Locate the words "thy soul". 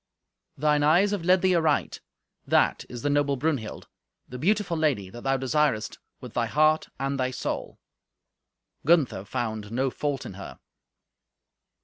7.19-7.77